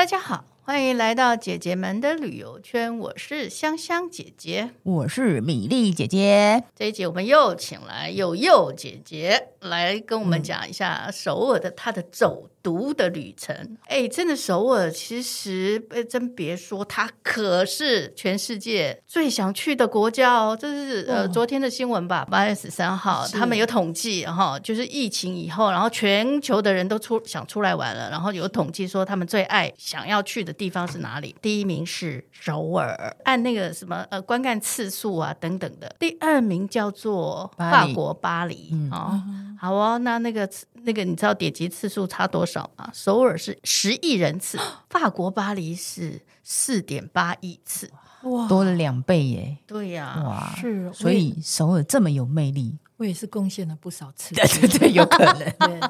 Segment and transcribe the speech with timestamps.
[0.00, 2.98] 大家好，欢迎来到姐姐们的旅游圈。
[2.98, 6.64] 我是香香姐姐，我是米粒姐姐。
[6.74, 20.56] 这一集我们又请来祐祐姐姐来跟我们讲一下首尔的她的走读的旅程，哎，真的首尔其实，哎，真别说，它可是全世界最想去的国家哦。
[20.58, 31.34] 这是呃昨天的新闻吧，八月十三号，他们有统计哈，就是疫情以后，然后全球的人都出想出来玩了，然后有统计说他们最爱想要去的地方是哪里？
[31.40, 35.94] 第一名是首尔，按那个什么呃观看次数啊等等的。
[35.98, 39.22] 第二名叫做法国巴黎啊，
[39.58, 40.48] 好哦，那那个
[40.84, 42.50] 那个你知道点击次数差多少？
[42.50, 42.90] 少啊！
[42.92, 44.58] 首尔是十亿人次，
[44.90, 47.90] 法国巴黎是四点八亿次，
[48.22, 49.56] 哇，多了两倍耶！
[49.66, 52.78] 对呀、啊，哇，是，所以首尔这么有魅力。
[52.96, 55.38] 我也是贡献了不少次，对对对，有可能。
[55.60, 55.80] 对，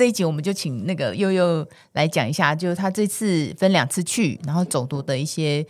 [0.00, 1.62] 这一集我们就请那个悠悠
[1.92, 5.62] 来讲一下，就是他这次分两次去，然后走读的一些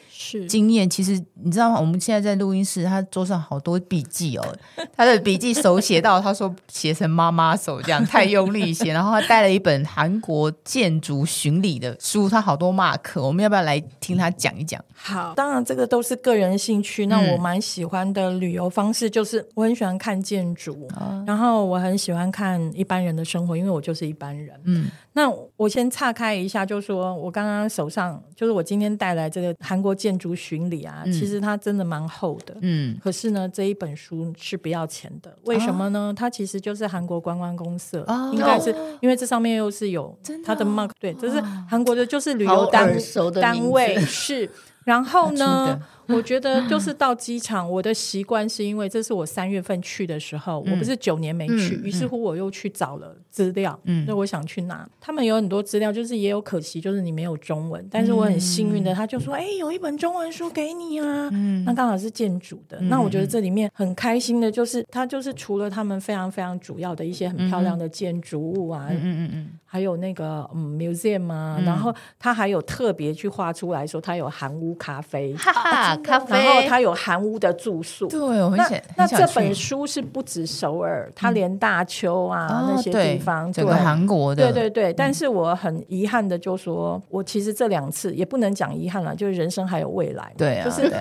[0.48, 0.88] 经验。
[0.88, 1.80] 其实你知道吗？
[1.80, 4.56] 我们现在在录音室，他桌上好多笔记哦，
[4.96, 8.92] 他的笔记手写到他说写成妈妈手这样，太用力写。
[8.92, 13.20] 然后他带了一本韩国建筑巡礼的书，他好多 mark。
[13.20, 14.80] 我们要不要来听他讲一讲？
[14.94, 17.06] 好，当然这个都是个人兴趣。
[17.06, 20.88] 那我蛮喜欢的旅游方式就是，我很喜欢看建筑。
[21.26, 24.60] 然后我很喜欢看一般人的生活，因为我就是一般人。
[24.64, 32.54] 嗯，那我先岔开一下，就是说我刚刚手上就是我今天带来这个韩国建筑巡礼啊，嗯、其实它真的蛮厚的。
[32.60, 36.10] 嗯，可是呢，这一本书是不要钱的，为什么呢？
[36.10, 42.94] 哦、它其实就是韩国观光公社，哦、应该是因为这上面又是有它的 mark，对，这是韩国的，就是旅游单
[43.40, 44.50] 单位是。
[44.84, 45.78] 然后呢，
[46.12, 54.88] 我觉得就是到机场，我的习惯是因为这是我三月份去的时候，我不是九年没去，于是乎我又去找了资料，嗯，那我想去拿。
[55.00, 69.50] 他们有很多资料，就是也有可惜，就是你没有中文，但是我很幸运的，他就说，哎，有一本中文书给你啊，嗯，那刚好是建筑的，那我觉得这里面很开心的就是，它就是除了他们非常非常主要的一些很漂亮的建筑物啊，嗯嗯嗯。
[69.72, 78.06] 还有那个嗯，museum 啊，嗯、然后他还有特别去画出来说，他有韩屋咖啡，哈哈，咖啡，然后他有韩屋的住宿。
[78.08, 78.70] 对，我很想。
[78.96, 84.52] 那那这本书是不止首尔，它连大邱啊、嗯、那些地方，哦、对整个韩国的。
[84.52, 90.32] 对对对，但是我很遗憾的就说，我其实这两次也不能讲遗憾了，就是人生还有未来。
[90.36, 90.92] 对啊，就是。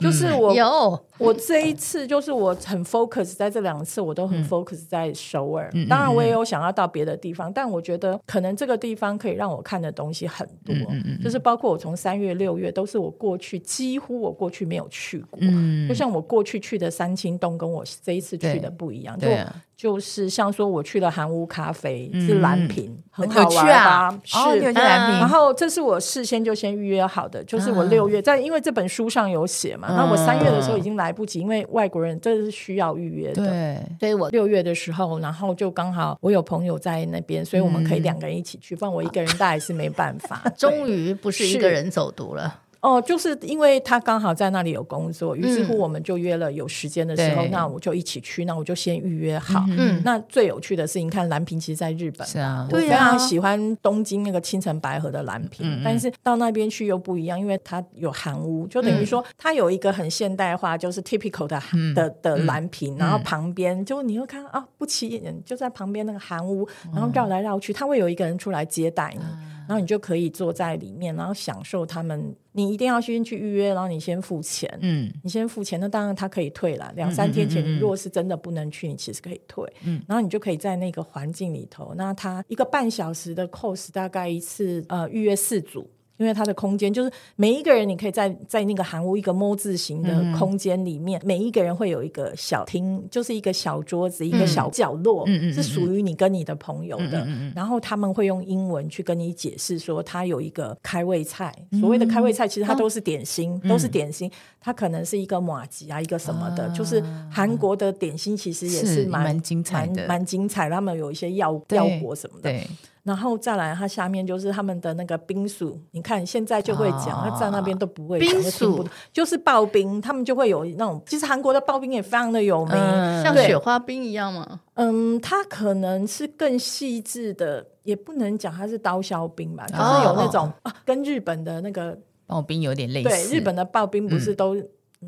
[0.00, 5.70] 就是我有我这一次，就是我很 focus 在这两次，我都很 focus 在首尔。
[5.88, 10.74] 当然，我也有想要到别的地方，但我觉得可能这个地方可以让我看的东西很多。
[11.22, 15.40] 就是包括我从三月、六月都是我过去几乎我过去没有去过。
[15.88, 19.18] 就像我过去去的三清洞，跟我这一次去的不一样。
[19.18, 19.44] 对。
[19.82, 24.16] 就是像说，我去了韩屋咖啡，是蓝瓶，很好玩啊。
[24.22, 29.88] 是，然后这是我事先就先预约好的，就是我六月在，因为这本书上有写嘛。
[29.88, 33.44] 那我三月的时候已经来不及，因为外国人这是需要预约的。
[33.44, 40.44] 对，所以我六月的时候，然后就刚好我有朋友在那边，所以我们可以两个人一起去，不然我一个人大概是没办法。
[40.56, 42.60] 终于不是一个人走读了。
[42.82, 49.64] 哦，就是因为他刚好在那里有工作，于是乎我们就约了有时间的时候，那我就一起去，那我就先预约好。
[49.68, 61.62] 嗯，那最有趣的是，你看蓝瓶其实在日本，是啊，我非常喜欢东京那个青城白河的蓝瓶，但是到那边去又不一样，因为它有韩屋，就等于说它有一个很现代化，就是 typical 的
[61.94, 69.22] 的的蓝瓶，然后旁边就你又看啊，不起眼，就在旁边那个韩屋，然后绕来绕去，他会有一个人出来接待你。
[69.68, 72.34] 然后你就可以坐在里面，然后享受他们。
[72.54, 74.78] 你一定要先去预约，然后你先付钱。
[74.82, 76.92] 嗯，你先付钱，那当然他可以退了。
[76.94, 79.66] 两三天前，你如果是真的不能去，你其实可以退。
[79.84, 81.94] 嗯，然后你就可以在那个环境里头。
[81.96, 85.88] 那他一个半小时的 course 大概一次呃预约四组。
[86.18, 97.26] 因为它的空间就是每一个人，你可以在在那个韩屋一个摸字形的空间里面，嗯、每一个人会有一个小厅，就是一个小桌子，一个小角落，嗯、是属于你跟你的朋友的。
[97.54, 101.52] 然后他们会用英文去跟你解释说，他有一个开胃菜。
[101.80, 104.30] 所谓的开胃菜，其实它都是点心，嗯、都是点心。
[104.60, 110.70] 它可能是一个马吉啊，一个什么的，啊、就是韩国的点心，其实也是蛮，是蛮精彩的，蛮精彩。
[110.70, 112.42] 他们有一些药药果什么的。
[112.42, 112.66] 对
[113.04, 115.76] 然后再来，它下面就是他们的那个冰薯。
[115.90, 121.02] 你看现在就会讲，他在那边都不会讲，冰薯就是刨冰，他们就会有那种。
[121.04, 122.74] 其实韩国的刨冰也非常的有名，
[123.22, 124.60] 像雪花冰一样吗？
[124.74, 131.98] 嗯，它可能是更细致的，也不能讲它是刀削冰吧，就是有那种啊，跟日本的那个
[132.28, 133.08] 刨冰有点类似。
[133.08, 134.56] 对，日本的刨冰不是都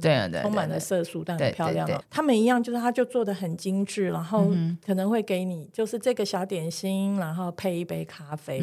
[0.00, 1.88] 对对，充满了色素，但很漂亮。
[2.10, 4.50] 他们一样，就是他就做的很精致，然后
[4.84, 8.58] 可能会给你就是这个小点心，然后配一杯咖啡，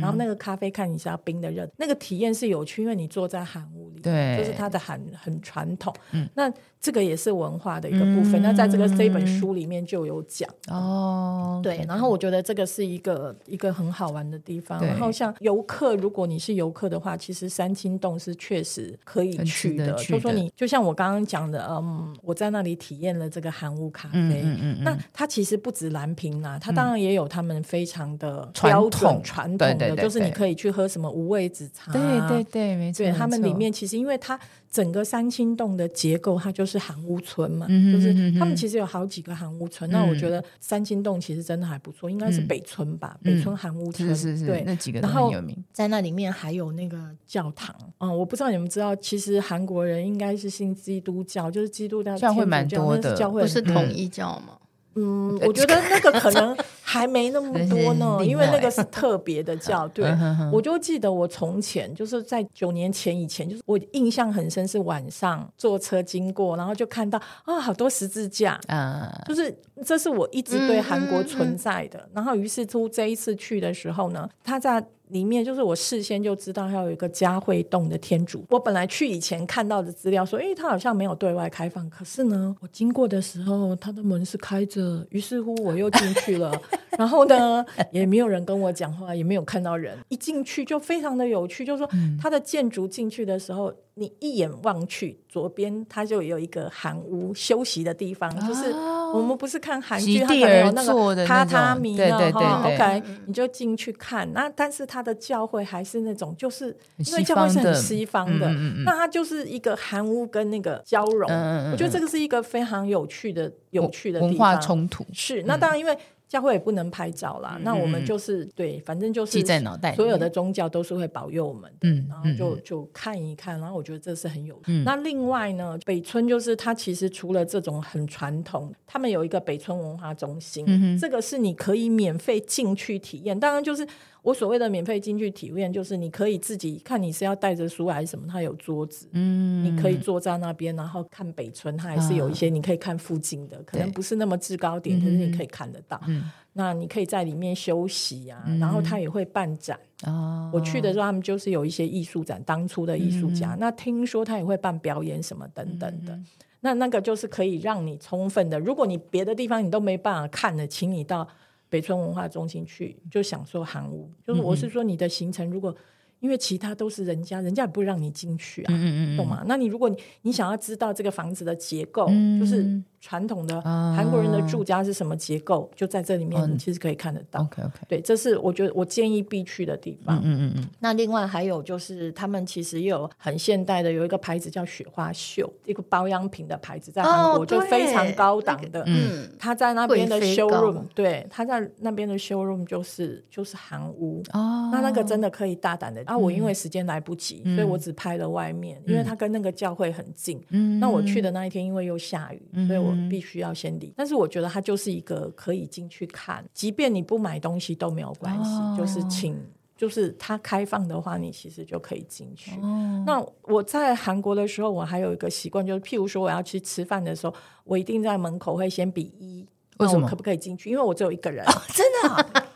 [0.00, 5.94] 然后那个咖啡看你是要冰的热，那个体验是有趣，因为你坐在韩屋里，对，就是它的很很传统。
[6.34, 8.40] 那这个也是文化的一个部分。
[8.40, 11.84] 那在这个这本书里面就有讲哦，对。
[11.88, 14.80] 然后我觉得这个是一个一个很好玩的地方。
[14.84, 19.92] 然后像游客，如果你是游客的话，其实三清洞是确实可以去的。
[19.94, 24.18] 就说你就像我刚刚讲的，嗯，我在那里体验了这个韩屋咖啡。
[24.18, 24.84] 嗯嗯嗯。
[24.84, 31.90] 那它其实不止蓝瓶啦，它当然也有他们非常的标准传统的，就是你可以去喝什么无味子茶。
[31.90, 32.98] 对对对，没错。
[32.98, 34.38] 对他们里面其实因为它。
[34.70, 39.88] 整个三清洞的结构，它就是韩屋村嘛，就是他们其实有好几个韩屋村。
[39.88, 44.06] 嗯、那我觉得三清洞其实真的还不错，应该是北村吧，嗯、北村韩屋村。
[44.10, 45.56] 是是是，对，那几个都很有名。
[45.72, 54.54] 在那里面还有那个教堂，嗯，我不知道你们知道，其实韩国人应该是信基督教，就是基督教教会蛮多的，教会不是统一教吗？
[54.94, 59.86] 嗯，我觉得那个可能还没那么多呢， 因为那个是特别的教。
[59.94, 60.12] 对，
[60.52, 72.08] 我就记得我从前就是在九年前以前，就是我印象很深，是晚上坐车经过，然后就看到啊，好多十字架啊，就是这是我一直对韩国存在的。
[72.12, 74.84] 然后于是乎这一次去的时候呢，他在。
[75.10, 78.44] 里面就是我事先就知道要有一个嘉惠洞的天主。
[78.50, 81.88] 我本来去以前看到的资料说，诶，他好像没有对外开放。
[81.90, 86.52] 可是呢，我经过的时候，他的门是开着，于是乎我又进去了。
[86.98, 89.96] 然后呢，也没有人跟我讲话，也没有看到人。
[90.08, 91.88] 一进去就非常的有趣，就是说
[92.20, 93.72] 它的建筑进去的时候。
[94.00, 98.72] 你一眼望去，左边它就有一个韩屋休息的地方，就是
[99.12, 100.92] 我们不是看韩剧，它可能有那个
[101.26, 104.30] 榻榻米呢，哈，OK，你就进去看。
[104.32, 108.48] 那但是它的教会还是那种，就是因为教会是很西方的，
[108.84, 111.30] 那它就是一个韩屋跟那个交融。
[111.72, 114.30] 我觉得这个是一个非常有趣的、有趣的地方。
[114.30, 115.96] 文化冲突是，那当然因为。
[116.28, 119.94] 教会也不能拍照啦，嗯、那我们就是对，反正就是记在脑袋。
[119.96, 124.60] 所有的宗教都是会保佑我们的，嗯、然后就就看一看，然后我觉得这是很有。
[124.66, 133.40] 嗯、那另外呢，北村就是它其实除了这种很传统，他们有一个北村文化中心，嗯、这个是你可以免费进去体验。
[133.40, 133.86] 当然就是。
[134.22, 146.00] 我所谓的免费进去体验，就是你可以自己看你是要带着书还是什么，它有桌子，嗯，你可以坐在那边，然后看北村，它还是有一些你可以看附近的，啊、可能不是那么制高点，可是你可以看得到。
[146.08, 149.78] 嗯，那你可以在里面休息啊，嗯、然后它也会办展。
[150.04, 153.54] 哦，我去的时候他们就是有一些艺术展，当初的艺术家。
[153.54, 156.12] 嗯、那听说他也会办表演什么等等的。
[156.12, 156.26] 嗯、
[156.60, 161.26] 那那个就是可以让你充分的，如果你别的地方你都没办法看的，请你到。
[161.68, 165.74] 北村文化中心去就享受韩屋，就是我是说你的行程，如果
[166.20, 169.44] 因为其他都是人家，人家也不会让你进去啊，嗯嗯懂吗？
[169.46, 172.82] 那你如果你你想要知道这个房子的结构，嗯、就是。
[173.00, 175.70] 传统的韩国人的住家是什么结构？
[175.72, 177.40] 啊、就在这里面，你其实可以看得到。
[177.40, 180.18] OK OK，对，这是我觉得我建议必去的地方。
[180.18, 180.52] 嗯嗯嗯。
[180.56, 188.82] 嗯，那另外还有就是，他们其实也有很现代的，有一个牌子叫雪花秀，一个保养品的牌子，在韩国就非常高档的。
[188.86, 194.22] 嗯，他在那边的 showroom，对，他在那边的 showroom 就是就是韩屋。
[194.32, 194.70] 哦。
[194.72, 196.02] 那那个真的可以大胆的。
[196.06, 200.42] 啊，我因为时间来不及，嗯、所以我只拍了外面，嗯、因为他跟那个教会很近。
[200.50, 200.80] 嗯。
[200.80, 202.87] 那我去的那一天，因为又下雨，嗯、所以我。
[202.88, 209.36] 我必须要先离，但是我觉得它就是一个可以进去看，即便你不买东西都没有关系，哦、就是请，
[209.76, 212.50] 就是它开放的话，你其实就可以进去。
[212.60, 217.34] 哦、那我在韩国的时候，我还有一个习惯，就是譬如说我要去吃饭的时候，
[217.64, 219.46] 我一定在门口会先比一，
[219.78, 220.70] 为什么可不可以进去？
[220.70, 222.42] 因为我只有一个人，哦、真的、哦。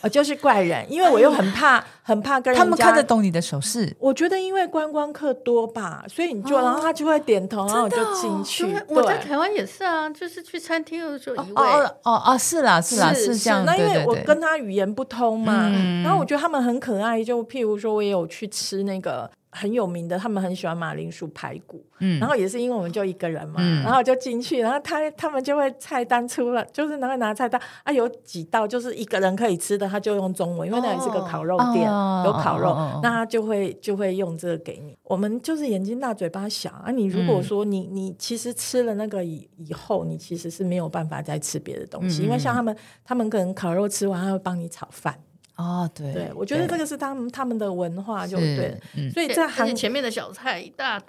[0.00, 2.64] 我就是怪人，因为我又很怕，很怕跟人家。
[2.64, 3.94] 他们看得懂你的手势。
[3.98, 8.66] 我觉得因为观光客多吧，所以你就，然后他就会点头，然后我就进去。
[8.88, 11.54] 我在台湾也是啊，就是去餐厅的时候一位。
[11.54, 13.64] 哦哦哦，是啦是啦是这样。
[13.64, 15.68] 那因为我跟他语言不通嘛，
[16.04, 19.30] 然后我觉得他们很可爱，就譬如说我也有去吃那个。
[19.50, 34.96] 很有名的，他们很喜欢马铃薯排骨，嗯，然后也是因为我们就一个人嘛，嗯、然后就进去，然后他他们就会菜单出了，就是拿拿菜单啊，有几道就是一个人可以吃的，他就用中文，因为那里是个烤肉店，哦、有烤肉，哦、那他就会就会用这个给你。
[35.04, 45.18] 我们就是眼睛大嘴巴小啊，你如果说你你其实吃了那个以以后，你其实是没有办法再吃别的东西，嗯、因为像他们他们可能烤肉吃完，他会帮你炒饭。
[45.58, 48.80] 哦，对，对，我觉得这个是他们他们的文化，就对，
[49.12, 51.02] 所以在韩前面的小菜一大，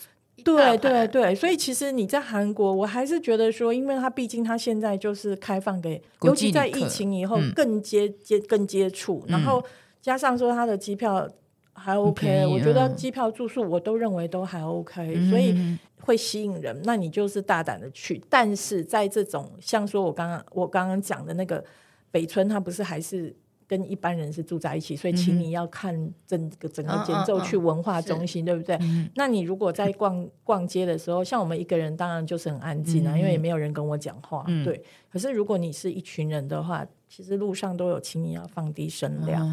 [0.43, 9.63] 对对对，所以其实你在韩国，我还是觉得说，因为他毕竟他现在就是开放给，尤其在疫情以后更接接更接触，然后
[10.01, 11.29] 加上说他的机票
[11.73, 15.55] 还 OK，我觉得机票住宿我都认为都还 OK，所以
[16.01, 18.19] 会吸引人，那你就是大胆的去。
[18.27, 21.63] 但是在这种像说我刚刚我刚刚讲的那个
[22.09, 23.35] 北村，它不是还是。
[23.69, 25.95] 跟一般人是住在一起，所以请你要看
[26.25, 28.79] 整个整个节奏去文化中心，对不对？
[29.13, 34.83] 那你如果在逛逛街的时候，像我们一个人，当然就是很安静啊，因为也没有人跟我讲话，对。
[35.11, 39.47] 可是如果你是一群人的话，其实路上都有，请你要放低声量。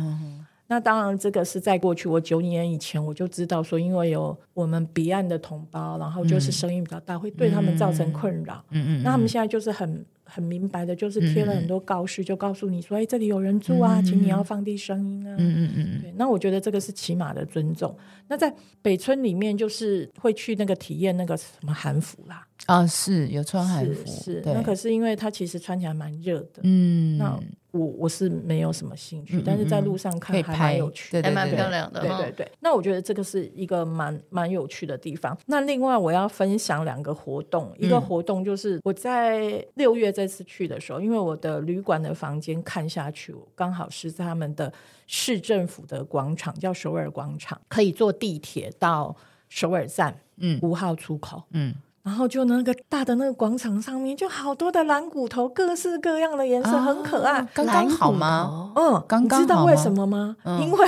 [0.69, 8.65] 那当然，这个是在过去，我九年以前我就知道说，因为有我们彼岸的同胞，然后就是声音比较大，会对他们造成困扰。
[8.71, 15.35] 嗯嗯，那他们现在就是很很明白的，就是贴了很多告示，就告诉你说，哎，这里有人住啊，请你要放低声音啊。
[15.39, 16.01] 嗯嗯嗯。
[16.03, 17.97] 对，那我觉得这个是起码的尊重。
[18.29, 18.53] 那在
[18.83, 22.47] 北村里面，就是会去那个体验那个什么韩服啦。
[22.65, 24.43] 啊，是有穿韩服，是。
[24.47, 26.61] 那可是因为它其实穿起来蛮热的。
[26.63, 27.19] 嗯。
[27.19, 27.39] 那。
[27.73, 32.01] 我我是没有什么兴趣，但是在路上看还蛮有趣，还蛮漂亮的。
[32.01, 35.37] 对对对，那我觉得这个是一个蛮蛮有趣的地方。
[35.45, 44.73] 那另外我要分享两个活动，一个活动就是我在六月这次去的时候，因为我的旅馆的房间看下去，刚好是在他们的
[45.07, 49.15] 市政府的广场，叫首尔广场，可以坐地铁到
[49.51, 51.75] 首尔站，嗯，五号出口，嗯。
[52.07, 57.45] 然后就那个大的那个广场上面，就好多的蓝骨头，各式各样的颜色，很可爱。
[57.53, 58.73] 刚刚好吗？
[58.77, 59.45] 嗯，刚刚好。
[59.45, 60.37] 知道为什么吗？
[60.61, 60.87] 因为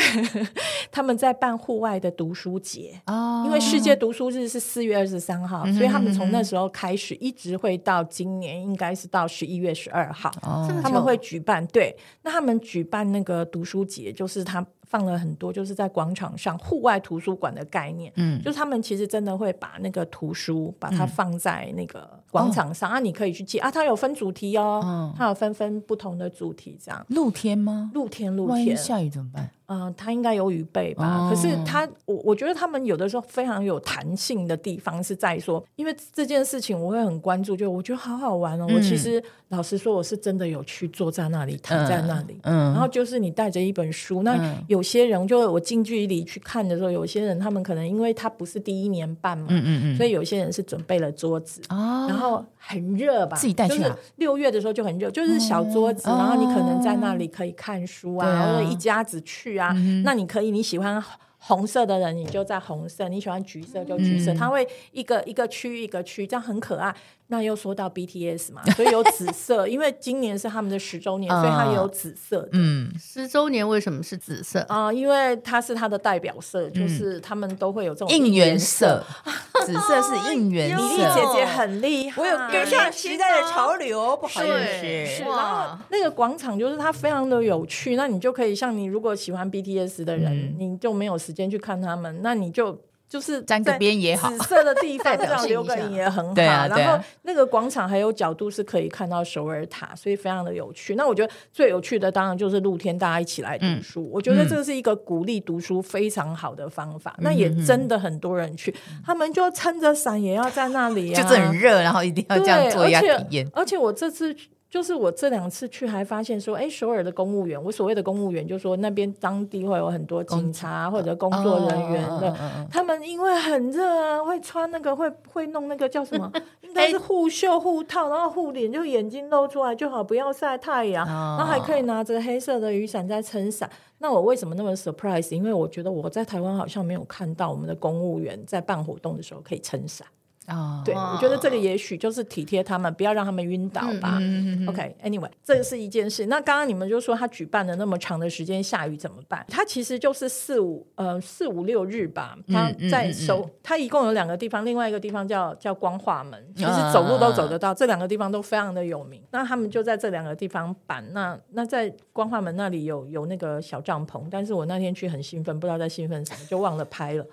[0.93, 3.03] 他们在办户外的读书节。
[3.07, 3.43] 哦。
[3.45, 10.31] 因为世界读书日是四月二十三号，所以他们从那时候开始，一直会到今年应该是到十一月十二号。
[10.43, 10.71] 哦。
[10.81, 14.65] 他们会举办，对，那他们举办那个读书节，就是他。
[14.89, 27.05] 放了很多，就是在广场上户外图书馆的概念，嗯，就是他们其实真的会把那个图书把它放在那个广场上、嗯、啊，你可以去借啊，它有分主题哦，嗯、它有分分不同的主题，这样。
[27.11, 27.91] 露天吗？
[27.93, 29.51] 露天，露天，下雨怎么办？
[29.69, 31.29] 嗯、呃，他应该有预备吧？
[31.29, 38.67] 哦、可是他，我我觉得他们有的时候非常有弹性的地方是在说，因为这件事情我会很关注，就我觉得好好玩哦。
[38.69, 53.95] 嗯、我其实老实说，我是真的有去坐在那里，躺在那里，嗯，然后就是你带着一本书，那有些人就我近距离去看的时候，有些人他们可能因为他不是第一年办嘛，嗯嗯嗯，所以有些人是准备了桌子，哦、然后很热吧，自己带去啊。
[54.17, 59.58] 六月的时候就很热，就是小桌子，哦、然后你可能在那里可以看书啊，啊或者一家子去。
[59.59, 61.03] 啊，嗯、那你可以，你喜欢
[61.39, 64.33] 红色的人，你就在红色；你喜欢橘色就橘色。
[64.33, 66.95] 嗯、它会一个一个区一个区，这样很可爱。
[67.31, 72.49] 那又说到 BTS 嘛，所以有紫色，因为今年是他们的十周年，所以它也有紫色。
[72.53, 74.91] 嗯，十周年为什么是紫色啊？
[74.91, 79.05] 因为它是它的代表色，就是他们都会有这种应援色。
[79.67, 80.83] 紫色是应援色。
[80.83, 84.81] 米粒姐姐很厉害，我有跟上时代的潮流，不好意思。
[84.81, 92.79] 是，然后那个广场就是它非常的有趣，那你就可以像你如果喜欢 BTS 的人，你就没有时间去看他们，那你就。
[93.09, 96.35] 就是沾个边也好，紫色的地方 这样留个影也很好。
[96.35, 100.95] 然后那个广场还有角度是可以看到首尔塔，所以非常的有趣。
[100.95, 104.09] 那我觉得最有趣的当然就是露天大家一起来读书。
[104.13, 107.17] 我觉得这是一个鼓励读书非常好的方法。
[107.21, 108.75] 那也真的很多人去，
[109.05, 113.49] 他们就撑着伞也要在那里啊， 就是很热，然后一定要这样做一下体验。
[113.55, 114.37] 而且我这次。
[114.71, 122.35] 就是我这两次去还发现说，哎，首尔的公务员，我所谓的公务员，就是说那边当地会有很多警察或者工作人员的，
[122.71, 133.71] 他们因为很热啊，会穿那个会会弄那个叫什么， 应该是护袖护套，然后护脸，就眼睛露出来就好，不要晒太阳，然后还可以拿着黑色的雨伞在撑伞。
[134.01, 135.35] 那我为什么那么 surprise？
[135.35, 140.07] 因为我觉得我在台湾好像没有看到我们的公务员在办活动的时候可以撑伞。
[140.49, 144.19] 啊，对，我觉得这个也许就是体贴他们，不要让他们晕倒吧。
[144.67, 146.25] OK，Anyway，这是一件事。
[146.27, 149.45] 那刚刚你们就说他举办了那么长的时间下雨怎么办？
[149.49, 152.37] 他其实就是四五呃四五六日吧。
[152.49, 157.75] 他在首，他一共有两个地方，另外一个地方叫叫光化门，其实走路都走得到。
[157.75, 159.23] 这两个地方都非常的有名。
[159.31, 161.05] 那他们就在这两个地方办。
[161.13, 167.27] 那那在光化门那里有有那个小帐篷，但是我那天去很兴奋，不知道在兴奋什么，就忘了拍了。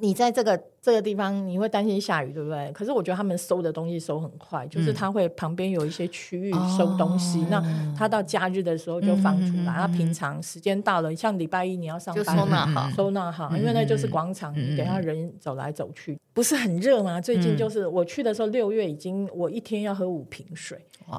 [0.00, 2.72] 你在这个这个地方，你会担心下雨，对不对？
[2.72, 7.62] 可是我觉得他们收的东西收很快，就是他会旁边有一些区域收东西，那
[7.96, 9.74] 他到假日的时候就放出来。
[9.76, 17.20] 那平常时间到了，像礼拜一你要上班，就收纳好，收纳好，因为那就是广场，你等下人走来走去，不是很热吗？
[17.20, 20.78] 最近就是我去的时候，六月已经我一天要喝五瓶水，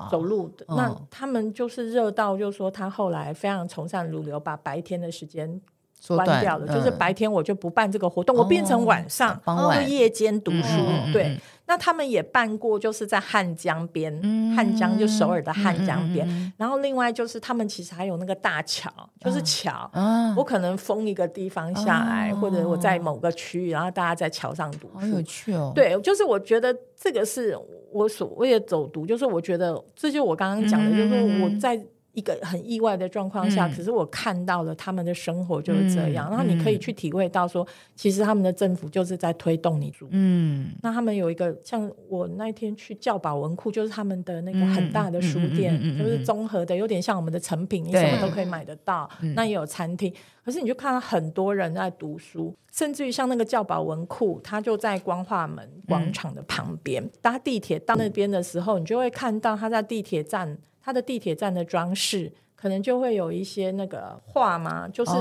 [0.09, 0.65] 走路的。
[0.69, 5.61] 那他们就是热到，就是说他后来非常从善如流，把白天的时间。
[6.07, 10.77] 关掉了，就是白天我就不办这个活动，我变成晚上，就夜间读书。
[11.13, 14.11] 对，那他们也办过，就是在汉江边，
[14.55, 16.53] 汉江就首尔的汉江边。
[16.57, 18.89] 然后另外就是他们其实还有那个大桥，
[19.19, 19.89] 就是桥。
[20.35, 25.71] 我可能封一个地方下来，或者我在某个区域，然后大家在桥上读书，好有趣哦。
[25.75, 27.57] 对，就是我觉得这个是
[27.91, 31.79] 我所谓的走读，就是我觉得这就我刚刚讲的，就是我在。
[32.13, 37.65] 一个很意外的状况下，可是我看到了他们的生活就是这样，然后你可以去体会到说，
[37.95, 40.07] 其实他们的政府就是在推动你读。
[40.11, 49.09] 嗯，那他们有一个像我那天去教保文库，就是他们的那个很大的书店，就是综合的，有点像我们的成品，你什么都可以买得到。
[49.35, 50.13] 那也有餐厅，
[50.43, 57.09] 可是你就看到很多人在读书，甚至于像那个教保文库，它就在光化门广场的旁边。
[57.21, 60.57] 搭地铁到那边的时候，你就会看到他在地铁站。
[60.81, 62.31] 它的地铁站的装饰。
[62.61, 65.11] 可能就会有一些那个画嘛，就是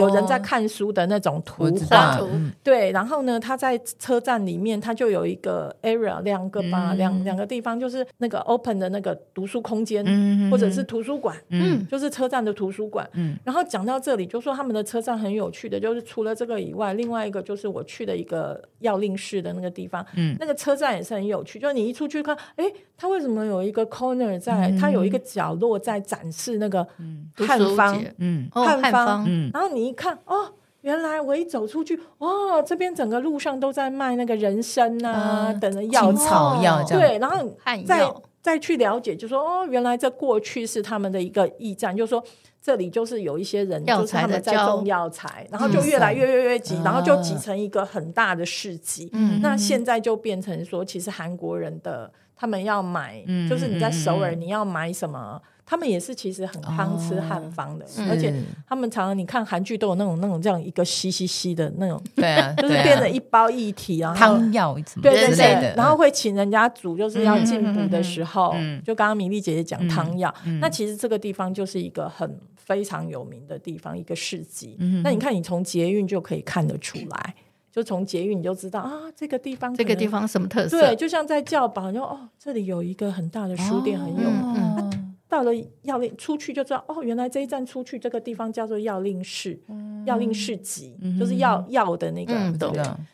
[0.00, 2.90] 有人在看书的那种图画，嗯、对。
[2.90, 13.08] 然后呢，他在车站里面，他就有一个 area，两个吧，两、嗯、两个地方，就是那个 open 的那个读书空间，嗯、或者是图书馆，嗯，就是车站的图书馆。
[13.12, 22.64] 嗯、然后讲到这里，就说他们的车站很有趣的，就是除了这个以外，另外一个就是我去的一个要令市的那个地方，嗯，那个车站也是很有趣，就是你一出去看，哎，
[22.96, 26.87] 他为什么有一个 corner 在，他、嗯、有一个角落在展示那个。
[26.98, 36.62] 嗯，汉方，嗯，汉方，嗯，然后你一看，哦，原来我一走出去，哇，这边整个路上都在卖那个人参啊，等着药草。
[36.62, 42.22] 药，对，然后再再去了解，就说，哦，原来这过去是他们的一个驿站，就是说
[42.62, 49.10] 这里就是有一些人，就是他们在种药材，然后就越来越越越挤，然后就挤成一个很大的市集。
[49.12, 55.42] 嗯，那现在就变成说，其实韩国人的他们要买，就是你在首尔你要买什么？
[55.70, 58.32] 他们也是其实很夯吃汉方的，而且
[58.66, 74.78] 他们常常你看韩剧都有那种那种这样一个稀稀稀的那种， 对啊，就是变成一包一体啊，汤药对对对，然后会请人家煮，就是要进补的时候，就刚刚米粒姐姐讲汤药，那其实这个地方就是一个很非常有名的地方，一个市集。
[75.04, 77.34] 那你看你从捷运就可以看得出来，
[77.70, 80.80] 就从捷运你就知道啊，这个地方这个地方什么特色？
[80.80, 84.97] 对，就像在教保，就哦，这里有一个很大的书店，很有名。
[85.28, 89.60] 到了药令出去就知道哦，原来这一站出去这个地方叫做药令市，
[90.06, 92.34] 药令市集就是药药的那个？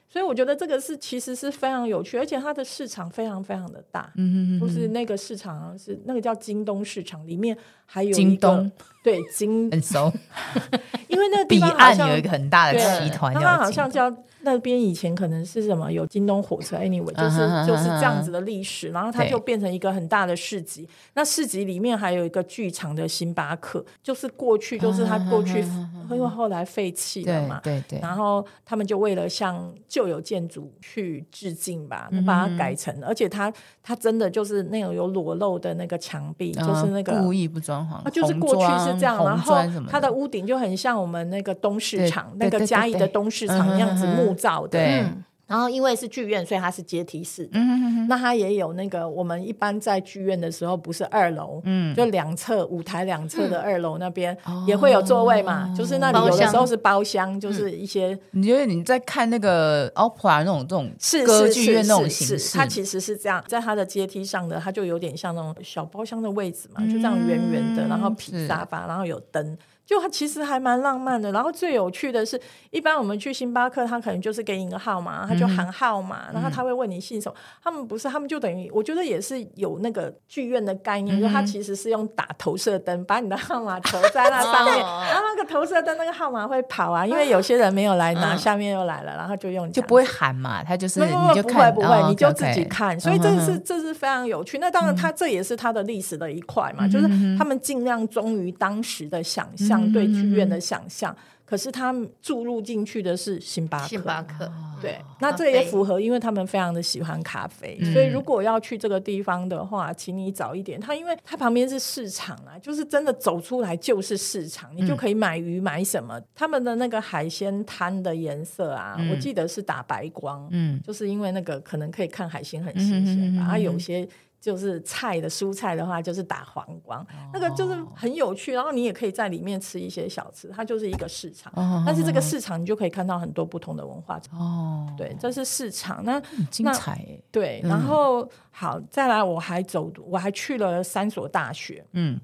[0.08, 8.70] 所以我觉得这个是其实是非常有趣，而且它的市场非常非常的大，嗯就是那个市场是那个叫京东市场，里面还有京东
[9.02, 10.12] 对京很熟，
[11.08, 14.08] 因为那个彼岸有一个很大的集团，它好像叫。
[14.44, 20.88] 那边以前可能是什么有京东火车，anyway，就是就是这样子的历史，然后它就变成一个很大的市集。
[21.14, 25.64] 那市集里面还有一个剧场的星巴克，就是过去就是它过去，
[26.10, 27.98] 因为后来废弃了嘛，对对。
[28.00, 33.50] 然后他们就为了向旧有建筑去致敬吧，把它改成，而且它
[33.82, 39.56] 它真的就是那种有裸露的那个墙壁，就是那个故意不装潢，就是过去是这样，然后
[39.88, 44.34] 它的屋顶就很像我们那个东市场那个嘉义的东市场那样子木。
[44.34, 45.06] 造的，对，
[45.46, 47.50] 然后因为是剧院，所以它是阶梯式的。
[47.54, 58.18] 嗯，那它也有那个我们一般在剧院的时候，不是二楼，嗯，就两侧舞台两侧的二楼那边也会有座位嘛，就是那里有的时候是包厢，就是一些。
[58.30, 69.56] 你觉得你在看那个 opera 那种这种是歌剧院那种形式，它其实是这样，在它的阶梯上的，它就有点像那种小包厢的位置嘛，就这样圆圆的，然后皮沙发，然后有灯。
[69.86, 77.36] 就它其实还蛮浪漫的，然后最有趣的是，一般我们去星巴克，他可能就是给你一个号码，他就喊号码，然后他会问你姓什么。
[77.62, 94.58] 他们不是，他们就等于我觉得也是有那个剧院的概念，就他其实是用打投射灯，把你的号码投在那上面，然后那个投射灯那个号码会跑啊，因为有些人没有来拿，下面又来了，然后就用就不会喊嘛，他就是不会不会不会，你就自己看，所以这是这是非常有趣。
[94.58, 100.60] 那当然，他这也是他的历史的一块嘛，就是他们尽量忠于当时的想象，对剧院的。
[100.64, 103.88] 想象，可是他注入进去的是星巴克。
[103.88, 110.80] 星巴克，对，那这也符合，因为他们非常的喜欢咖啡，所以如果要去这个地方的话，请你早一点。
[110.80, 116.18] 它因为它旁边是市场啊，就是真的走出来就是市场，你就可以买鱼买什么。
[116.34, 124.08] 他们的那个海鲜摊的颜色啊，我记得是打白光，嗯，就是因为那个可能可以看海鲜很新鲜吧，它有些。
[124.44, 128.52] 就是菜的蔬菜的话，就是打黄光，哦、那个就是很有趣。
[128.52, 131.50] 然后你也可以在里面吃一些小吃，它就是一个市场。
[131.56, 134.20] 哦、但是这个市场你就可以看到很多不同的文化。
[134.32, 136.04] 哦，对，这是市场。
[136.04, 137.02] 那精彩。
[137.30, 141.82] 对，然后、嗯、好，再来，我还走，我还去了三所大学。
[141.92, 142.20] 嗯，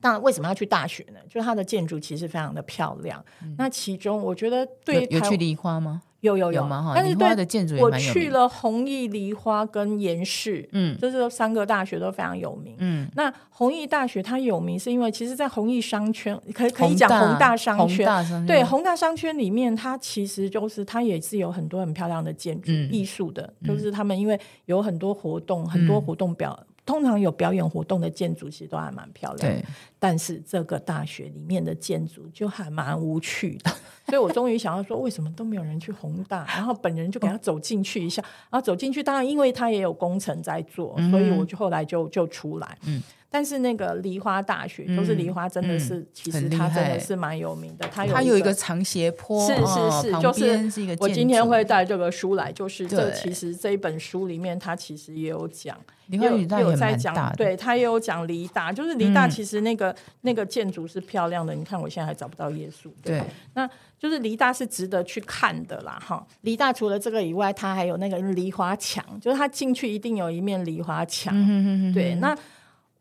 [0.00, 1.20] 那为什么要去大学呢？
[1.28, 3.22] 就是它的建筑其实非常的漂亮。
[3.42, 6.00] 嗯、那其中我觉得对有，有去梨花吗？
[6.20, 6.92] 有有有，有吗？
[6.94, 12.74] 但是梨花的建筑也蛮有名，我去了弘毅、梨花跟延世，嗯，就是三个大学都非常有名。
[12.78, 18.06] 嗯，那弘毅大学它有名是因为，其实，在弘毅商圈可以可以讲弘大商圈，
[18.46, 26.58] 对弘大商圈里面，它其实就是它也是有很多很漂亮的建筑，嗯、艺术的，就是他们因为有很多活动，嗯、很多活动表。
[26.84, 33.70] 通常有表演活动的建筑其实都还蛮漂亮的，但是这个大学里面的建筑就还蛮无趣的，
[34.08, 36.44] 所以我终于想要说，为什么都没有人去宏大？
[36.48, 42.78] 然后本人就给他走进去一下，然后走进去，当然因为他也有工程在做，所以我就后来就就出来。
[42.84, 47.88] 嗯但是那个梨花大学，嗯、就是梨花，真的是、嗯、其实它真的是蛮有名的。
[47.88, 61.54] 它有它有一个长斜坡，是是是，哦、就是我今天会带这个书来，就是这其实这一本书里面，它其实也有讲，有有在讲，对，它也有讲梨大，就是梨大其实那个、嗯、那个建筑是漂亮的。
[61.54, 63.22] 你看我现在还找不到耶稣，对，对
[63.54, 66.26] 那就是梨大是值得去看的啦，哈。
[66.40, 72.36] 梨大除了这个以外，它还有那个梨花墙，就是它进去一定有一面梨花墙，嗯、哼哼哼对，那。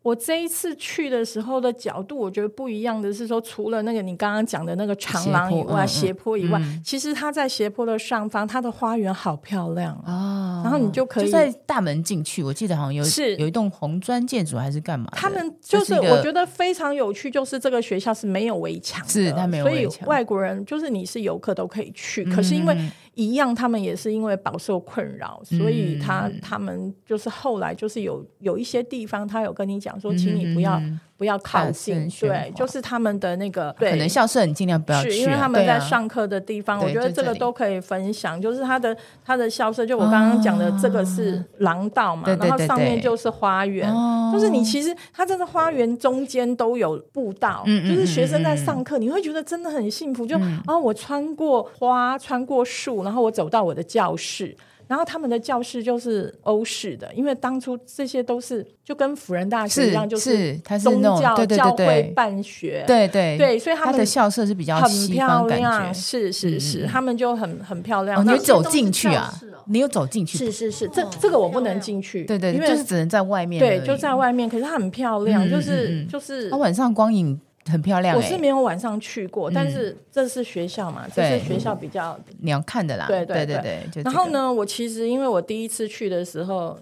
[0.09, 10.59] 我这一次去的时候的角度，我觉得不一样的是说，除了那个你刚刚讲的那个长廊以外，斜坡，以外，嗯、其实它在斜坡的上方，它的花园好漂亮啊。
[10.59, 15.07] 哦、然后你就可以就在大门进去，我记得好像有是有一栋红砖建筑还是干嘛？
[15.11, 22.75] 他们就是我觉得非常有趣，就是这个学校是没有围墙的，是它没有围墙，所以外国人就是你是游客都可以去，嗯、可是因为。
[23.19, 30.81] 一样，他们也是因为饱受困扰，所以他、嗯、他们就是后来就是有有一些地方，他有跟你讲说，请你不要。
[31.19, 38.41] 嗯不要靠近，对，就是他们的那个，对，可能校舍你尽量不要去，因为他们在上课的地方，我觉得这个都可以分享。
[38.41, 43.93] 就是他的他的校舍，就我刚刚讲的，这个是廊道嘛，然后上面就是花园，
[44.31, 50.25] 就是你其实它这个花园中间都有步道，就是学生在上课，你会觉得真的很幸福。
[50.25, 54.55] 就啊，我穿过花，穿过树，然后我走到我的教室。
[54.89, 68.25] 然后他们的教室就是欧式的，因为当初这些都是就跟辅仁大学一样，就是宗教教会办学，对对对，所以他们的校舍是比较很漂亮，是是是，他们就很很漂亮。
[68.25, 69.31] 你走进去啊？
[69.67, 70.39] 你有走进去？
[70.39, 74.49] 是是是，这这个我不能进去，对对，因为就是只能在外面，对，就在外面。
[74.49, 77.39] 可是它很漂亮，就是就是，它晚上光影。
[77.65, 83.05] 很漂亮，我是没有晚上去过，但是这是学校嘛，这是学校比较你要看的啦。
[83.07, 84.03] 对对对对。
[84.03, 86.79] 然后呢，我其实因为我第一次去的时候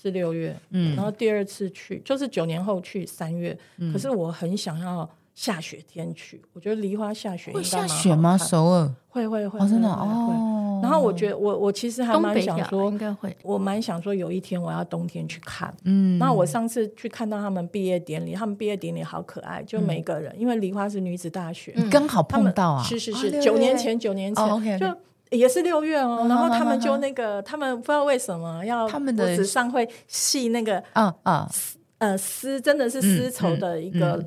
[0.00, 3.56] 是六月，嗯，然后第二次去就是九年后去三月，
[3.92, 5.08] 可是我很想要
[5.40, 8.36] 下雪天去，我觉得梨花下雪应该下雪吗？
[8.36, 10.80] 首尔会会会，真的哦。
[10.82, 15.74] 然后我觉得我我其实还蛮想说，应该会，我蛮想说有一天我要冬天去看。
[15.84, 24.94] 嗯，那我上次去看到他们毕业典礼，他们毕业典礼好可爱，就每个人，因为梨花是女子大学，刚好碰到啊，是是是，九年前九年前就
[25.30, 31.50] 也是六月哦，然后他们就那个他们不知道为什么要他们的纸上会系那个啊啊
[31.96, 34.22] 呃丝，真的是丝绸的一个。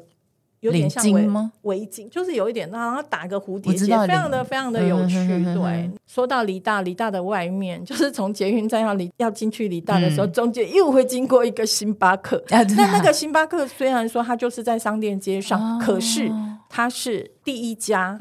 [0.63, 1.51] 有点像围吗？
[1.63, 5.15] 围巾就是有一点，然后打个蝴蝶结，非常的非常的有趣。
[5.53, 12.41] 对，说到梨大，梨大的外面就是从捷运站要离要进去梨大的时候，中间又会经过一个星巴克。
[12.49, 16.31] 那那个星巴克虽然说它就是在商店街上，可是
[16.69, 18.17] 它是第一家。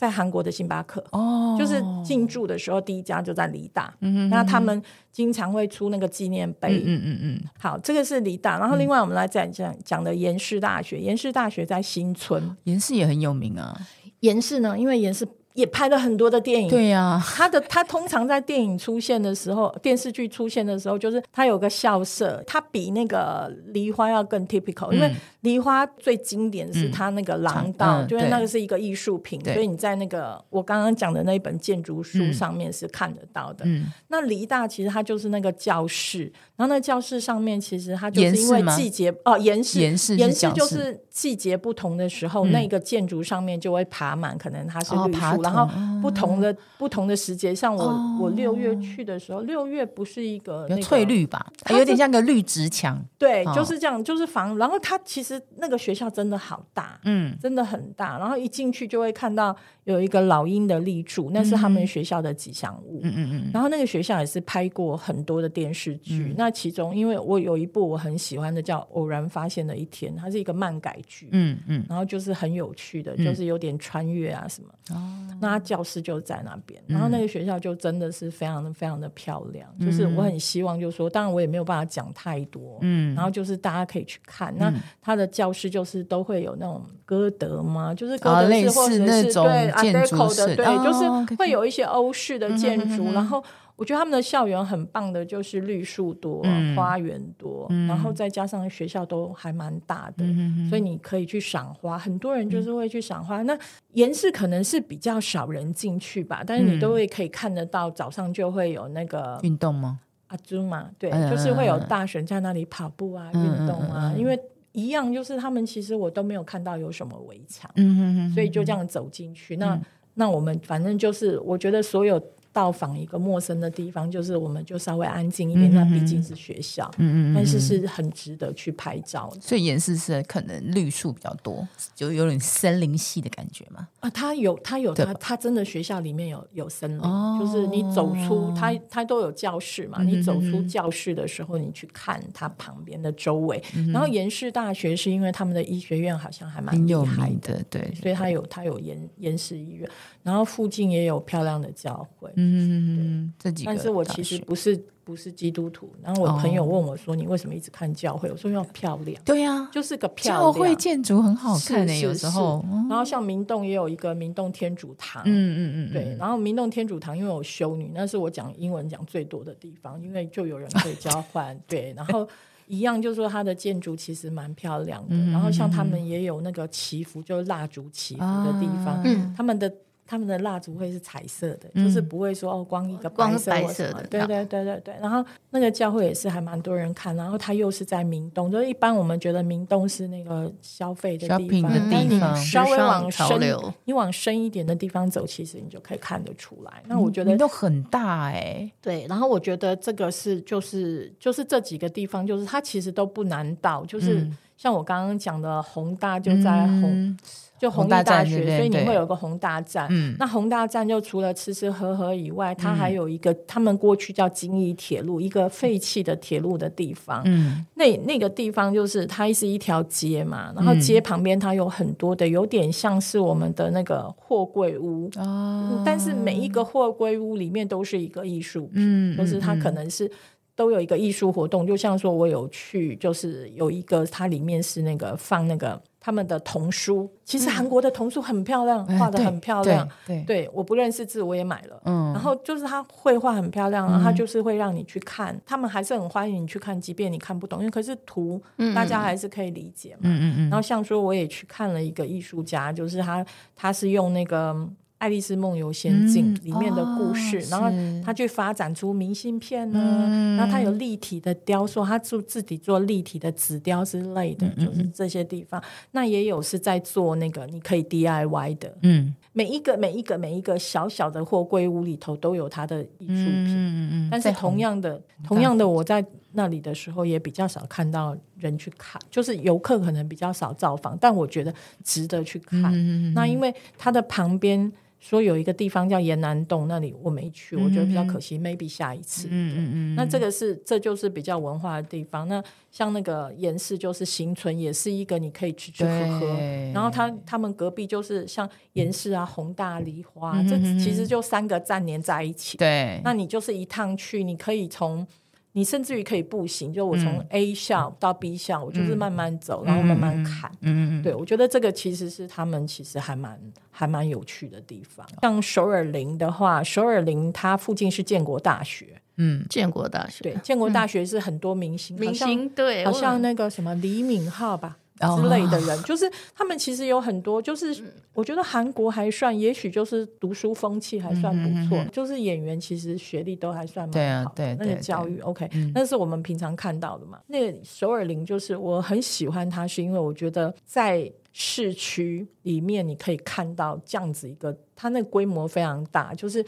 [0.00, 4.82] 在韩国的星巴克哦，就是进驻的时候第一家就在梨大，嗯，那他们
[5.12, 7.40] 经常会出那个纪念碑，嗯嗯嗯。
[7.58, 13.76] 好，这个是梨大，然后另外我们来讲讲讲的延世大学，延世大学在新村，延世也很有名啊。
[14.20, 15.28] 延世呢，因为延世。
[15.54, 17.20] 也拍了很多的电影，对呀。
[17.22, 33.64] 他的他通常在电影出现的时候，电视剧出现的时候，就是他有个校舍，他比那个梨花要更 typical，因为梨花最经典是它那个廊道，就是那个是一个艺术品，所以你在那个我刚刚讲的那一本建筑书上面是看得到的。
[34.08, 40.16] 那梨大其实它就是那个教室，然后那教室上面其实它就是因为季节哦，延世延世
[40.52, 45.42] 就是季节不同的时候，那个建筑上面就会爬满，可能它是绿树。
[45.42, 45.68] 然后
[46.02, 53.02] 不同的不同的时节，像我我六月去的时候，六月不是一个翠绿吧，有点像个绿植墙。
[53.16, 54.56] 对，就是这样，就是房。
[54.58, 58.18] 然后它其实那个学校真的好大，嗯，真的很大。
[58.18, 59.54] 然后一进去就会看到
[59.90, 63.00] 有一个老鹰的立柱，那是他们学校的吉祥物。
[63.02, 63.50] 嗯嗯嗯。
[63.52, 66.34] 然后那个学校也是拍过很多的电视剧。
[66.36, 71.28] 那其中，因为我有一部我很喜欢的叫《偶然发现的一天》，它是一个漫改剧。
[71.32, 71.84] 嗯嗯。
[71.88, 74.68] 然后就是很有趣的，就是有点穿越啊什么。
[74.94, 75.16] 哦。
[75.40, 79.66] 那教室就在那边，然后那个学校就真的是非常的非常的漂亮。
[79.78, 84.54] 嗯、就是我很希望，就是说，当然我也没有办法讲太多，嗯，然后就是大家可以去看。
[84.58, 93.42] 那他的教室就是都会有那种歌德嘛，就是歌德式或者是对 Art Deco 的，对，就是会有一些欧式的建筑，然后。
[93.76, 101.98] 我觉得他们的校园很棒的，就是绿树多，嗯、花园多，嗯、然后再加上学校都还蛮大的，嗯、所以你可以去赏花。
[101.98, 103.40] 很多人就是会去赏花。
[103.40, 103.58] 嗯、那
[103.94, 110.00] 颜室可能是比较少人进去吧，但是你都会可以看得到，早上就会有那个运动吗？
[110.26, 114.12] 阿朱嘛，对，嗯、就是会有大神在那里跑步啊，运、嗯、动啊。
[114.14, 114.38] 嗯、因为
[114.72, 119.56] 一样，就是他们其实我都没有看到有什么围墙，嗯、所以就这样走进去。
[119.56, 119.80] 嗯、那
[120.14, 122.22] 那我们反正就是，我觉得所有。
[122.52, 125.72] 到访一个陌生的地方，就是我们就稍微安静一点。
[125.72, 129.32] 那毕竟是学校，嗯嗯，但是是很值得去拍照。
[129.40, 133.86] 所以颜室是可能绿树比较多，就有点森林系的感觉嘛。
[134.00, 137.02] 啊，它有，它有，它它真的学校里面有有森林，
[137.38, 140.02] 就是你走出它，它都有教室嘛。
[140.02, 143.62] 你走出教室的时候，你去看它旁边的周围。
[143.92, 149.88] 然后延世大学是因为他们的医学院好像还蛮厉害的，对，所以它有它有延延世医院，
[150.24, 152.32] 然后附近也有漂亮的教会。
[152.40, 155.90] 嗯，这几，但是我其实不是不是基督徒。
[156.02, 160.40] 然后我朋友问我说：“你为什么一直看教会？”我说：“要漂亮。”对呀，就是个漂亮。
[160.40, 162.64] 教会建筑很好看的，有时候。
[162.88, 166.16] 然后像明洞也有一个明洞天主堂，嗯嗯嗯，对。
[166.18, 171.58] 然后明洞天主堂因为有修女，那是我讲英文讲最多的地方，因为就有人可以交换。
[171.66, 172.28] 对，然后
[172.66, 175.16] 一样就是说它的建筑其实蛮漂亮的。
[175.32, 179.72] 然后像他们也有那个祈福，就是蜡烛祈福的地方，嗯他们的。
[180.10, 184.04] 他们的蜡烛会是彩色的，嗯、就是不会说哦，光一个白色，白色的。
[184.10, 184.94] 对对对对对。
[185.00, 193.38] 然后那个教会也是还蛮多人看，然后它又是在明洞，就是一般我们觉得明洞是那个消费的地方，但你稍微往深，
[193.84, 196.82] 你往深一点的地方走，其实你就可以看得出来。
[196.88, 198.72] 那我觉得都很大哎、欸。
[198.82, 204.26] 对，然后我觉得这个是就是就是这几个地方，就是它其实都不难到，就是
[204.60, 206.82] 像我刚刚讲的宏大就在宏。
[206.92, 207.18] 嗯
[207.60, 209.86] 就宏大大学，所以你会有个宏大站。
[209.90, 217.20] 嗯、那宏大站就除了吃吃喝喝以外，它还有一个、嗯、他们过去叫金义铁路，一个废弃的铁路的地方。
[217.26, 225.10] 嗯，那那个地方就是它是一条街嘛，然后街旁边它有很多的，有点像是我们的那个货柜屋。
[225.18, 230.10] 哦、嗯，但是每一个货柜屋里面都是一个艺术品，嗯，就是它可能是。
[230.54, 237.10] 都有一个艺术活动，就像说我有去，就是有一个它里面是那个放那个他们的童书。
[237.24, 239.88] 其实韩国的童书很漂亮，画的很漂亮。
[240.06, 241.80] 对，对，我不认识字，我也买了。
[241.84, 248.42] 嗯，然后就是他绘画很漂亮，然后他就是会让你去看，他们还是很欢迎你去看，即便你看不懂，因为可是图
[248.74, 250.00] 大家还是可以理解嘛。
[250.02, 250.50] 嗯嗯嗯。
[250.50, 254.52] 然后像说我也去看了一个艺术家，就是他他是用那个。
[255.00, 265.62] 《爱丽丝梦游仙境》里面的故事，嗯哦、然后他去发展出明信片呢，嗯、然后他有立体的雕塑，他做自己做立体的纸雕之类的，嗯、就是这些地方。
[265.92, 282.70] 那也有是在做那个你可以 DIY 的，嗯，每一个每一个每一个小小的货柜屋里头都有他的艺术品，嗯嗯，但是同样的，同样的，我在那里的时候也比较少看到人去看，就是游客可能比较少造访，但我觉得值得去看。
[282.74, 284.70] 嗯、那因为它的旁边。
[285.00, 288.36] 说有一个地方叫延南洞，那里我没去，我觉得比较可惜。
[288.36, 289.26] 嗯、maybe 下一次。
[289.28, 289.72] 嗯嗯嗯。
[289.72, 292.28] 嗯，那这个是，这就是比较文化的地方。
[292.28, 296.26] 那像那个颜室就是新村，也是一个你可以吃吃喝喝。
[296.74, 302.58] 然后他他们隔壁就是像颜室啊、宏大、梨花，嗯、这其实就三个站连在一起。
[302.58, 303.00] 对。
[303.02, 305.06] 那你就是一趟去，你可以从。
[305.52, 310.50] 你甚至于可以步行，就我从 A 校到 B 校，我就是慢慢走，然后慢慢看。
[310.60, 315.06] 嗯嗯，对，我觉得这个其实是他们其实还蛮还蛮有趣的地方。
[315.22, 319.00] 像首尔林的话，首尔林它附近是建国大学。
[319.16, 320.22] 嗯，建国大学。
[320.22, 324.78] 对，建国大学是很多明星，明星对，好像那个什么李敏镐吧。
[325.00, 327.82] 之类的人， 就是他们其实有很多，就是
[328.12, 337.18] 我觉得韩国还算，也许就是读书风气还算不错，就是演员其实学历都还算蛮好，对，那个教育 OK，那是我们平常看到的嘛。
[337.28, 346.44] 那个首尔林就是我很喜欢它，是因为我觉得在市区里面你可以看到这样子一个，它那个规模非常大，就是。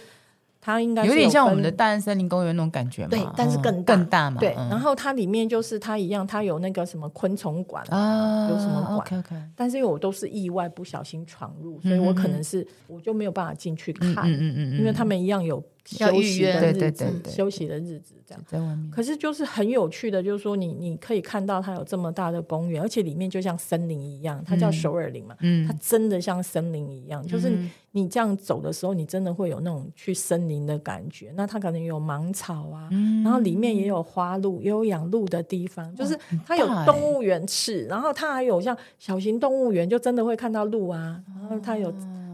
[0.64, 4.38] 它应该有，有点像我们的大安森林公园那种感觉嘛，对，但是更大更大嘛。
[4.38, 9.04] 对，嗯、然后它里面就是它一样，它有那个什么昆虫馆啊，有什么馆。
[9.04, 9.42] Okay, okay.
[9.56, 18.90] 但是因为我都是意外不小心闯入，所以我可能是、我就没有办法进去看，嗯嗯嗯，因为他们一样有休息的日子，对对对，休息的日子这样在外面。
[18.90, 27.52] 可是就是很有趣的，就是说你你可以看到它有这么大的公园，而且里面就像森林一样，它叫首尔林嘛，嗯，它真的像森林一样，就是
[27.90, 31.32] 你这样走的时候，你真的会有那种去森林的感觉。
[31.36, 32.88] 那它可能有芒草啊，
[33.24, 41.92] 然后里面也有花鹿，也有养鹿的地方，就是它有动物园池，然后它还有像小型动物园，就真的会看到鹿啊，然后它有。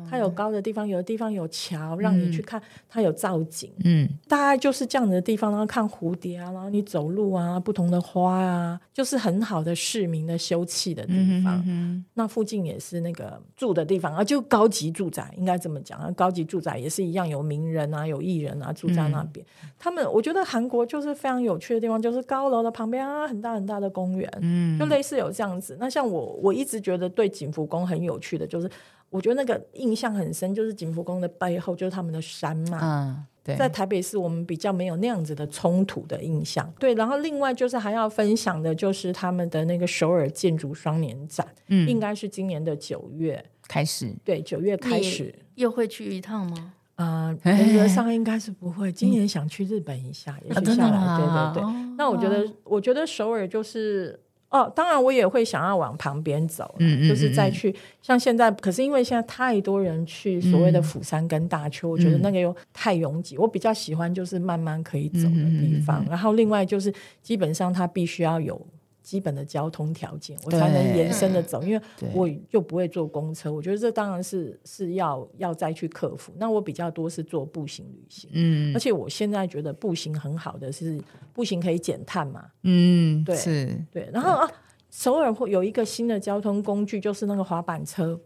[0.09, 2.61] 它有高的地方，有的地方有桥，让你去看。
[2.89, 11.63] 它有造景，嗯，大概就是这样的地方，然后看蝴蝶啊，然后你走路啊，不同的花啊，就是很好的市民的休憩的地方。
[11.67, 12.05] 嗯。
[12.15, 16.11] 那附近也是那个住的地方啊，就高级住宅，应该这么讲啊。
[16.13, 19.45] 高级住宅也是一样，有名人啊，有艺人啊住在那边。
[19.63, 19.71] 嗯。
[19.79, 25.77] 他们，我觉得韩国就是非常有趣的地方，就是高楼的旁边啊，很大很大的公园，嗯，就类似有这样子。
[25.79, 28.71] 那像我，我一直觉得对景福宫很有趣的就是。
[29.11, 32.79] 我觉得那个印象很深，就是景福宫的背后就是他们的山嘛。
[32.83, 36.71] 嗯，对，在台北市我们比较没有那样子的冲突的印象。
[36.79, 44.15] 对，然后另外就是还要分享的就是他们的那个首尔建筑双年展，嗯，应该是今年的九月开始。
[44.23, 46.75] 对，九月开始又会去一趟吗？
[46.97, 48.93] 呃， 原则上应该是不会。
[48.93, 50.99] 今年想去日本一下，嗯、也去下来。
[50.99, 51.73] 啊、对对对。
[51.73, 54.21] 哦、那我觉得，我觉得首尔就是。
[54.51, 63.37] 哦，当然我也会想要往旁边走，嗯，就是再去像现在，可是因为现在太多人去所谓的釜山跟大邱，我觉得那个又太拥挤。
[63.37, 68.61] 我比较喜欢就是慢慢可以走的地方，然后另外就是基本上它必须要有。
[69.09, 73.51] 基本的交通条件，我才能延伸的走，因为我又不会坐公车。
[73.51, 76.31] 我觉得这当然是是要要再去克服。
[76.37, 81.01] 那我比较多是做步行旅行，嗯，而且我现在觉得步行很好的是
[81.33, 84.11] 步行可以减碳嘛，嗯，对，是，对。
[84.13, 84.51] 然后啊，
[84.91, 88.21] 首尔会有一个新的交通工具，就是那个滑板车。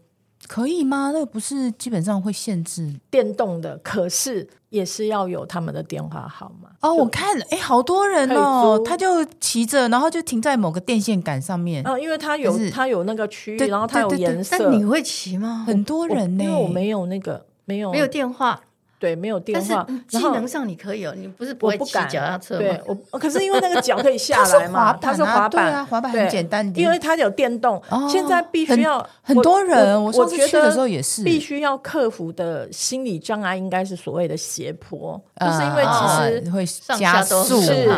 [0.47, 1.11] 可以吗？
[1.13, 6.93] 那个不是基本上会限制电动的，可是也是要有他们的电话号码哦。
[6.93, 11.85] 我看了，哎，好多人哦，他就骑着，然后就停在某个电线杆上面。
[11.87, 14.57] 啊，因为他有他有那个区域，然后他有颜色。
[14.57, 15.63] 但你会骑吗？
[15.67, 18.61] 很多人呢，因为我没有那个，没有没有电话。
[19.03, 19.85] 对，没有电话。
[20.07, 22.59] 技能上你可以哦，你不是不会骑脚踏车吗？
[22.61, 27.81] 对，我可是因为那个脚可以下 来嘛，它是滑板啊，滑板很简单，因为它有电动。
[28.09, 36.65] 现在必须要很多人，我上次去的时候也是，必须要克服的心理障碍应该是所谓的斜坡，就是因为其实会
[36.97, 37.61] 加速。
[37.61, 37.89] 是，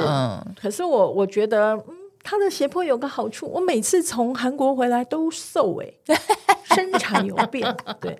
[0.59, 6.15] 可是我我觉得，嗯，它的斜坡有个好处，我每次从韩国回来都瘦哎，
[6.75, 8.17] 身材有变，对。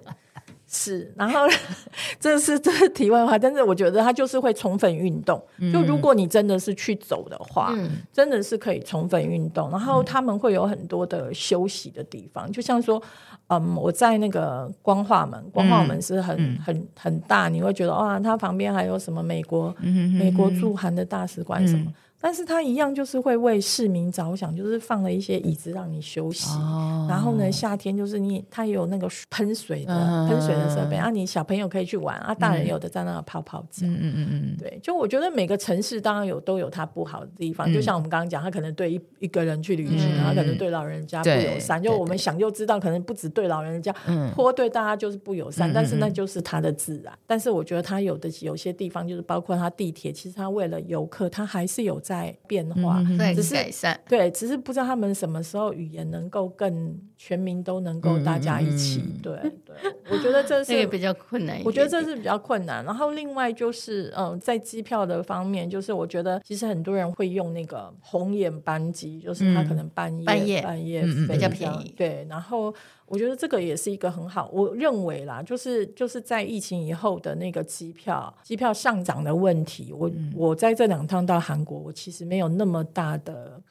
[0.77, 1.47] 是，然后
[2.19, 5.41] 这是这是题外话，但是我觉得他就是会充分运动。
[5.71, 9.71] 就如果你真的是去走的话，嗯、真的是可以充分运动。
[9.71, 13.01] 然后他们会有很多的休息的地方，就像说，
[13.47, 21.85] 嗯，我在那个光化门，光化门是很、嗯、很很大，你会觉得哇，它旁边还有什么美国、嗯、美国驻韩的大使馆什么。
[22.25, 26.49] 嗯但是他一样就是会为市民着想，就是放了一些椅子让你休息。
[26.57, 29.93] 哦、然后呢，夏天就是你它有那个喷水的
[30.27, 33.85] 喷、嗯、水的设备，啊，你小朋友可以去玩啊，大人有的在那泡泡脚。
[33.85, 41.79] 嗯嗯嗯对，就我觉得每个城市当然有都有它不好的地方，嗯、就像我们刚刚讲，他可能对一一个人去旅行，他、嗯、可能对老人家不友善。
[41.79, 43.93] 就我们想就知道，可能不止对老人家，
[44.33, 45.69] 坡对大家就是不友善。
[45.69, 47.13] 嗯、但是那就是它的自然。
[47.13, 52.14] 嗯、但是我觉得他有的有些地方，就是包括他地铁，其实他为了游客，他还是有在。
[52.15, 53.03] 在变化，
[53.35, 59.33] 只是改善，对，只是不知道他们什么时候语言能够更全民都能够大家一起，对
[59.65, 59.75] 对，
[60.09, 62.83] 我觉得这 是比较困难，我觉得这是比较困难。
[62.85, 72.73] 然后另外就是，嗯，在机票的方面，就是我觉得其实很多人会用那个红眼班机，就是他可能半夜半夜半夜比较便宜，对，然后。
[73.07, 83.61] 我觉得这个也是一个很好，我认为啦，就是就是在疫情以后的那个机票机票上涨的问题，我、嗯、我在这两趟到韩国，我其实没有那么大的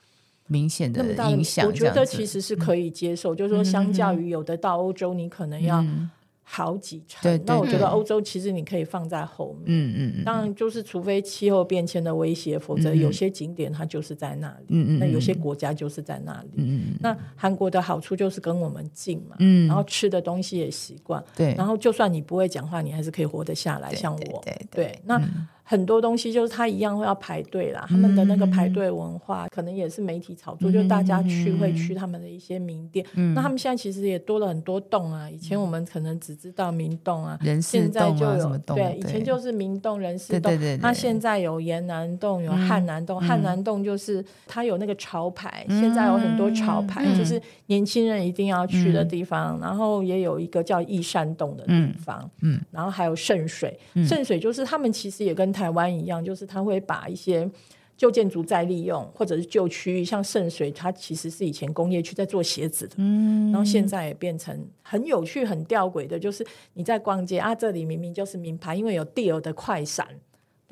[0.46, 5.80] 明显的影响，我觉得其实是可以接受，嗯、就是说相较于有的到欧洲，你可能要。
[5.83, 6.11] 嗯
[6.46, 10.24] 好几层，对对对，那我觉得欧洲其实你可以放在后面，嗯嗯嗯。
[10.24, 14.98] 当然，就是除非气候变迁的威胁，否则有些景点它就是在那里，嗯嗯。
[14.98, 16.98] 那有些国家就是在那里，嗯嗯。
[17.00, 19.66] 那韩国的好处就是跟我们近嘛，嗯。
[19.66, 21.54] 然后吃的东西也习惯，对。
[21.54, 24.98] 然后就算你不会讲话，你还是可以活得下来，像我，对对。
[25.07, 25.18] 那
[25.64, 33.05] 很多东西就是他一样会要排队啦，他们的那个排队文化可能也是媒体炒作，就大家去会去他们的一些名店。
[33.35, 43.20] 那他们现在其实也多了很多洞啊，以前我们可能只知道明洞啊，现在就有对，以前就是明洞、人事洞，那现在有延南洞、有汉南洞。
[43.20, 49.59] 汉南洞就是它有那个潮牌，现在有很多潮牌，就是年轻人一定要去的地方。
[49.61, 57.48] 然后也有一个叫义山洞的地方，嗯，然后还有圣水，圣水就是他们其实也跟台湾一样，就是他会把一些
[57.96, 66.44] 旧建筑再利用，或者是旧区域，像圣水，它其实是以前工业区在做鞋子的，嗯，然后现在也变成很有趣、很吊诡的，就是
[66.75, 70.09] 你在逛街啊，这里明明就是名牌，因为有 Dior 的快闪。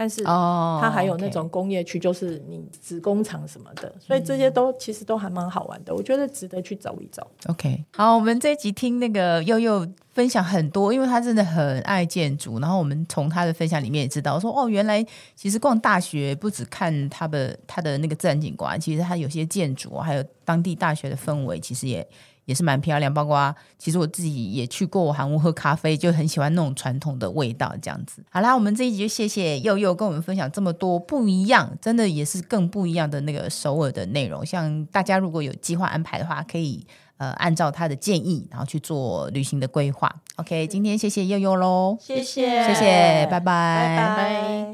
[0.03, 4.01] 但是它还有那种工业区，就是你子工厂什么的，oh, okay.
[4.05, 7.25] 所以这些都其实都还蛮好玩的，我觉得值得去走一走。
[7.47, 22.05] OK，好，我们这一集听那个悠悠分享很多，因为他真的很爱建筑，然后我们从他的分享里面也知道，说哦，原来其实逛大学不只看他的他的那个自然景观，其实他有些建筑还有当地大学的氛围，其实也。
[22.45, 28.23] 也是蛮漂亮，包括其实我自己也去过韩屋喝咖啡，就很喜欢那种传统的味道这样子。
[28.31, 34.45] 好啦，我们这一集就谢谢佑佑跟我们分享这么多不一样，真的也是更不一样的那个首尔的内容。
[34.45, 36.85] 像大家如果有计划安排的话，可以
[37.19, 40.13] 呃按照他的建议，然后去做旅行的规划。
[40.37, 44.67] OK，今天谢谢佑佑喽，谢谢谢谢，谢谢，拜拜，拜拜。